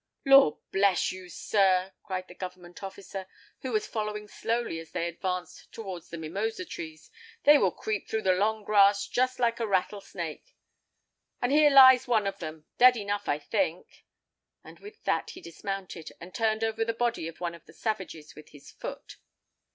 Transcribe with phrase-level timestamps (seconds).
[0.25, 3.27] "Lord bless you, sir!" cried the government officer,
[3.59, 7.11] who was following slowly as they advanced towards the mimosa trees,
[7.43, 10.55] "they will creep through the long grass just like a rattle snake.
[11.39, 14.03] But here lies one of them, dead enough, I think."
[14.63, 18.33] And with that he dismounted, and turned over the body of one of the savages
[18.33, 19.17] with his foot.